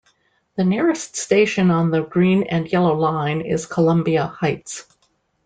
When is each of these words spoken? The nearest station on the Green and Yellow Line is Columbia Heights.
The 0.55 0.63
nearest 0.63 1.15
station 1.15 1.69
on 1.69 1.91
the 1.91 2.01
Green 2.01 2.41
and 2.49 2.67
Yellow 2.67 2.95
Line 2.95 3.41
is 3.41 3.67
Columbia 3.67 4.25
Heights. 4.25 4.87